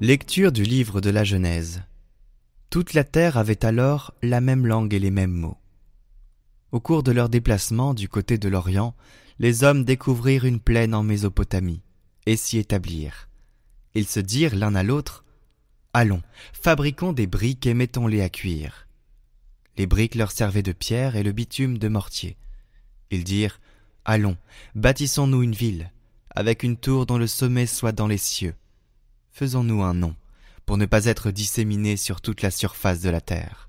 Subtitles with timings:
[0.00, 1.82] Lecture du livre de la Genèse.
[2.70, 5.58] Toute la terre avait alors la même langue et les mêmes mots.
[6.70, 8.94] Au cours de leur déplacement du côté de l'Orient,
[9.40, 11.82] les hommes découvrirent une plaine en Mésopotamie
[12.26, 13.28] et s'y établirent.
[13.96, 15.24] Ils se dirent l'un à l'autre
[15.92, 16.22] Allons,
[16.52, 18.86] fabriquons des briques et mettons-les à cuire.
[19.78, 22.36] Les briques leur servaient de pierre et le bitume de mortier.
[23.10, 23.58] Ils dirent
[24.04, 24.36] Allons,
[24.76, 25.90] bâtissons-nous une ville,
[26.30, 28.54] avec une tour dont le sommet soit dans les cieux
[29.38, 30.16] faisons-nous un nom,
[30.66, 33.68] pour ne pas être disséminés sur toute la surface de la terre.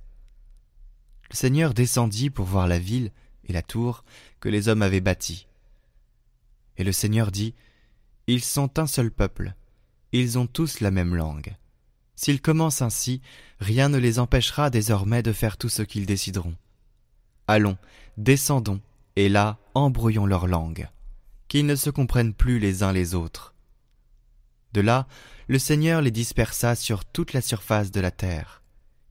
[1.29, 3.11] Le Seigneur descendit pour voir la ville
[3.47, 4.03] et la tour
[4.39, 5.45] que les hommes avaient bâtie.
[6.77, 7.53] Et le Seigneur dit,
[8.25, 9.53] Ils sont un seul peuple,
[10.11, 11.55] ils ont tous la même langue.
[12.15, 13.21] S'ils commencent ainsi,
[13.59, 16.55] rien ne les empêchera désormais de faire tout ce qu'ils décideront.
[17.47, 17.77] Allons,
[18.17, 18.81] descendons,
[19.15, 20.89] et là embrouillons leur langue,
[21.47, 23.53] qu'ils ne se comprennent plus les uns les autres.
[24.73, 25.07] De là,
[25.47, 28.61] le Seigneur les dispersa sur toute la surface de la terre.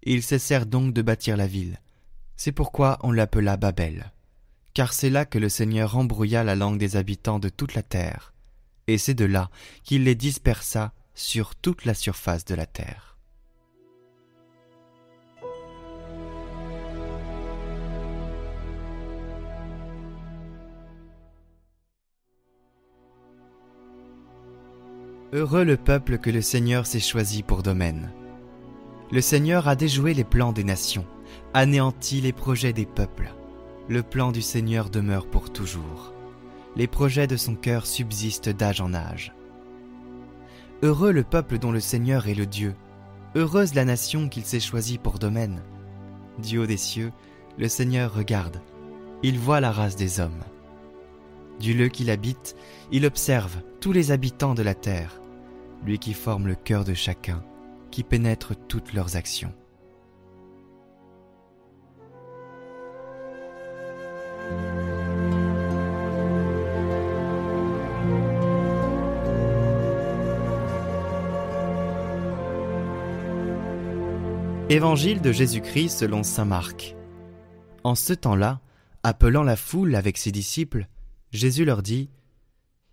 [0.03, 1.81] Ils cessèrent donc de bâtir la ville.
[2.37, 4.13] C'est pourquoi on l'appela Babel.
[4.73, 8.33] Car c'est là que le Seigneur embrouilla la langue des habitants de toute la terre.
[8.87, 9.51] Et c'est de là
[9.83, 13.18] qu'il les dispersa sur toute la surface de la terre.
[25.35, 28.11] Heureux le peuple que le Seigneur s'est choisi pour domaine.
[29.13, 31.05] Le Seigneur a déjoué les plans des nations,
[31.53, 33.35] anéanti les projets des peuples.
[33.91, 36.15] Le plan du Seigneur demeure pour toujours.
[36.77, 39.35] Les projets de son cœur subsistent d'âge en âge.
[40.83, 42.75] Heureux le peuple dont le Seigneur est le Dieu.
[43.35, 45.61] Heureuse la nation qu'il s'est choisie pour domaine.
[46.39, 47.13] Du haut des cieux,
[47.59, 48.63] le Seigneur regarde.
[49.23, 50.43] Il voit la race des hommes.
[51.61, 52.55] Du lieu qu'il habite,
[52.93, 55.21] il observe tous les habitants de la terre,
[55.85, 57.43] lui qui forme le cœur de chacun,
[57.91, 59.53] qui pénètre toutes leurs actions.
[74.71, 76.95] Évangile de Jésus-Christ selon Saint Marc.
[77.85, 78.61] En ce temps-là,
[79.03, 80.87] appelant la foule avec ses disciples,
[81.33, 82.11] Jésus leur dit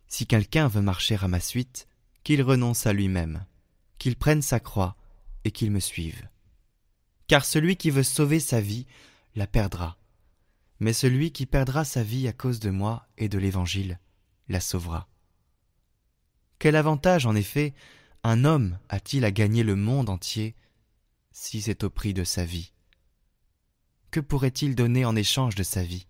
[0.08, 1.88] Si quelqu'un veut marcher à ma suite,
[2.24, 3.46] qu'il renonce à lui-même,
[3.98, 4.96] qu'il prenne sa croix
[5.44, 6.28] et qu'il me suive.
[7.28, 8.86] Car celui qui veut sauver sa vie
[9.36, 9.98] la perdra,
[10.80, 14.00] mais celui qui perdra sa vie à cause de moi et de l'Évangile
[14.48, 15.08] la sauvera.
[16.60, 17.74] Quel avantage, en effet,
[18.24, 20.56] un homme a-t-il à gagner le monde entier
[21.32, 22.74] si c'est au prix de sa vie?
[24.12, 26.08] Que pourrait-il donner en échange de sa vie?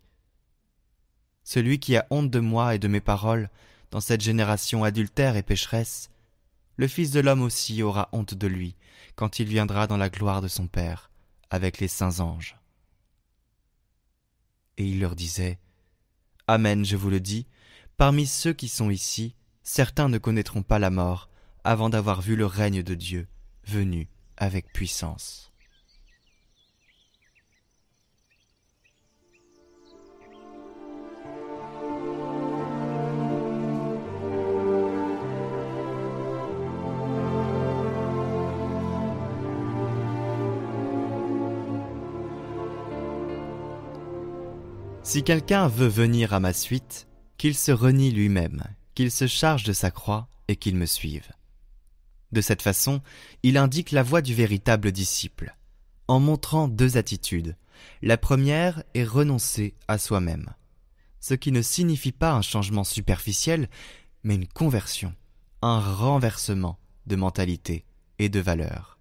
[1.46, 3.50] Celui qui a honte de moi et de mes paroles
[3.92, 6.10] dans cette génération adultère et pécheresse,
[6.76, 8.76] le Fils de l'homme aussi aura honte de lui
[9.16, 11.10] quand il viendra dans la gloire de son Père
[11.50, 12.58] avec les saints anges.
[14.78, 15.60] Et il leur disait,
[16.48, 17.46] Amen, je vous le dis,
[17.96, 21.30] parmi ceux qui sont ici, certains ne connaîtront pas la mort
[21.64, 23.28] avant d'avoir vu le règne de Dieu
[23.66, 25.52] venu avec puissance.
[45.06, 47.08] Si quelqu'un veut venir à ma suite,
[47.38, 48.64] qu'il se renie lui-même,
[48.96, 51.32] qu'il se charge de sa croix et qu'il me suive.
[52.32, 53.04] De cette façon,
[53.44, 55.56] il indique la voie du véritable disciple,
[56.08, 57.56] en montrant deux attitudes.
[58.02, 60.56] La première est renoncer à soi-même,
[61.20, 63.70] ce qui ne signifie pas un changement superficiel,
[64.24, 65.14] mais une conversion,
[65.62, 67.86] un renversement de mentalité
[68.18, 68.98] et de valeur.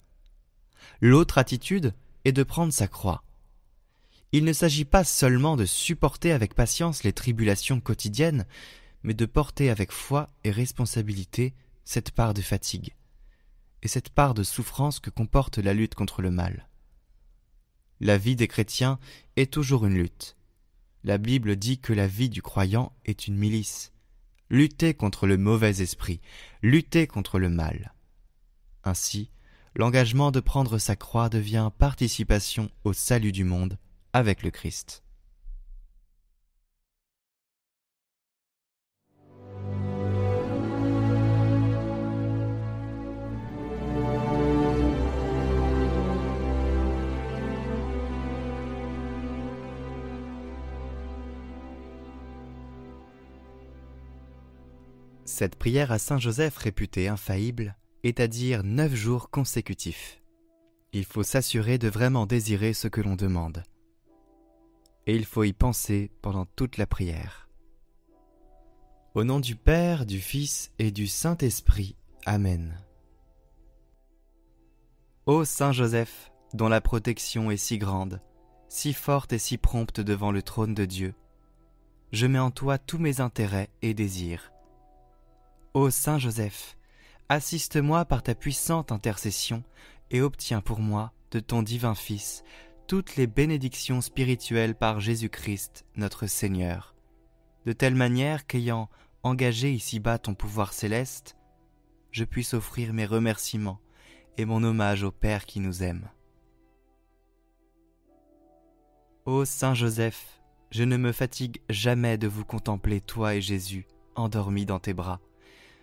[1.00, 1.94] L'autre attitude
[2.26, 3.23] est de prendre sa croix,
[4.36, 8.46] il ne s'agit pas seulement de supporter avec patience les tribulations quotidiennes,
[9.04, 11.54] mais de porter avec foi et responsabilité
[11.84, 12.96] cette part de fatigue
[13.82, 16.66] et cette part de souffrance que comporte la lutte contre le mal.
[18.00, 18.98] La vie des chrétiens
[19.36, 20.36] est toujours une lutte.
[21.04, 23.92] La Bible dit que la vie du croyant est une milice.
[24.50, 26.20] Lutter contre le mauvais esprit,
[26.60, 27.94] lutter contre le mal.
[28.82, 29.30] Ainsi,
[29.76, 33.78] l'engagement de prendre sa croix devient participation au salut du monde
[34.14, 35.02] avec le Christ.
[55.26, 60.20] Cette prière à Saint Joseph réputée infaillible c'est-à-dire neuf jours consécutifs.
[60.92, 63.62] Il faut s'assurer de vraiment désirer ce que l'on demande.
[65.06, 67.48] Et il faut y penser pendant toute la prière.
[69.14, 71.96] Au nom du Père, du Fils et du Saint-Esprit.
[72.26, 72.76] Amen.
[75.26, 78.20] Ô Saint Joseph, dont la protection est si grande,
[78.68, 81.14] si forte et si prompte devant le trône de Dieu,
[82.12, 84.52] je mets en toi tous mes intérêts et désirs.
[85.74, 86.76] Ô Saint Joseph,
[87.28, 89.62] assiste-moi par ta puissante intercession
[90.10, 92.44] et obtiens pour moi, de ton divin Fils,
[92.86, 96.94] toutes les bénédictions spirituelles par Jésus-Christ notre Seigneur,
[97.66, 98.88] de telle manière qu'ayant
[99.22, 101.36] engagé ici-bas ton pouvoir céleste,
[102.10, 103.80] je puisse offrir mes remerciements
[104.36, 106.08] et mon hommage au Père qui nous aime.
[109.24, 113.86] Ô Saint Joseph, je ne me fatigue jamais de vous contempler, toi et Jésus,
[114.16, 115.20] endormis dans tes bras.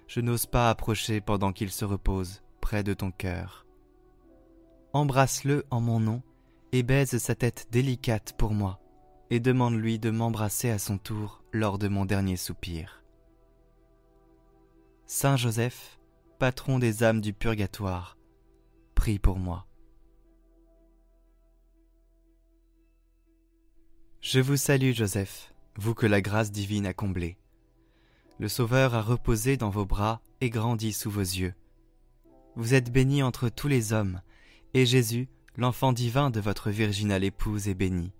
[0.07, 3.65] Je n'ose pas approcher pendant qu'il se repose près de ton cœur
[4.93, 6.21] embrasse-le en mon nom,
[6.71, 8.79] et baise sa tête délicate pour moi,
[9.29, 13.03] et demande-lui de m'embrasser à son tour lors de mon dernier soupir.
[15.05, 15.99] Saint Joseph,
[16.39, 18.17] patron des âmes du purgatoire,
[18.95, 19.67] prie pour moi.
[24.21, 27.37] Je vous salue Joseph, vous que la grâce divine a comblé.
[28.39, 31.53] Le Sauveur a reposé dans vos bras et grandi sous vos yeux.
[32.55, 34.21] Vous êtes béni entre tous les hommes,
[34.73, 35.27] et Jésus,
[35.61, 38.11] l'enfant divin de votre virginale épouse, est béni.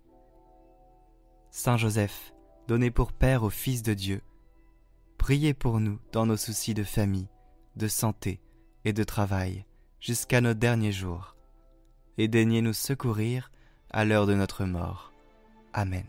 [1.50, 2.34] Saint Joseph,
[2.68, 4.22] donné pour Père au Fils de Dieu,
[5.18, 7.30] priez pour nous dans nos soucis de famille,
[7.78, 8.40] de santé
[8.86, 9.66] et de travail,
[10.00, 11.36] jusqu'à nos derniers jours,
[12.20, 13.50] et daignez nous secourir
[13.90, 15.12] à l'heure de notre mort.
[15.74, 16.06] Amen.